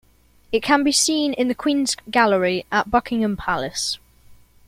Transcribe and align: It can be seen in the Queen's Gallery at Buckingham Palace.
It 0.51 0.63
can 0.63 0.83
be 0.83 0.91
seen 0.91 1.33
in 1.33 1.47
the 1.47 1.53
Queen's 1.53 1.95
Gallery 2.09 2.65
at 2.71 2.89
Buckingham 2.89 3.37
Palace. 3.37 3.99